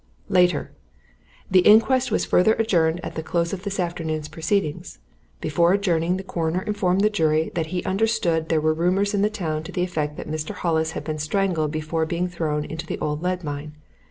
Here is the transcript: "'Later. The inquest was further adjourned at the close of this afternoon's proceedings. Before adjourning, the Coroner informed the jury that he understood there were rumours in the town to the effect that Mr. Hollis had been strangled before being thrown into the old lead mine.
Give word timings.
"'Later. 0.29 0.71
The 1.51 1.59
inquest 1.59 2.09
was 2.09 2.25
further 2.25 2.53
adjourned 2.53 2.99
at 3.05 3.13
the 3.13 3.21
close 3.21 3.53
of 3.53 3.61
this 3.61 3.79
afternoon's 3.79 4.29
proceedings. 4.29 4.97
Before 5.41 5.73
adjourning, 5.73 6.17
the 6.17 6.23
Coroner 6.23 6.63
informed 6.63 7.01
the 7.01 7.09
jury 7.11 7.51
that 7.53 7.67
he 7.67 7.83
understood 7.83 8.49
there 8.49 8.59
were 8.61 8.73
rumours 8.73 9.13
in 9.13 9.21
the 9.21 9.29
town 9.29 9.61
to 9.61 9.71
the 9.71 9.83
effect 9.83 10.17
that 10.17 10.27
Mr. 10.27 10.55
Hollis 10.55 10.93
had 10.93 11.03
been 11.03 11.19
strangled 11.19 11.69
before 11.69 12.07
being 12.07 12.27
thrown 12.27 12.65
into 12.65 12.87
the 12.87 12.97
old 12.97 13.21
lead 13.21 13.43
mine. 13.43 13.75